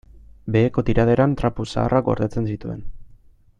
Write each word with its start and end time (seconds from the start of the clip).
Beheko 0.55 0.83
tiraderan 0.87 1.37
trapu 1.43 1.67
zaharrak 1.75 2.09
gordetzen 2.09 2.51
zituen. 2.55 2.83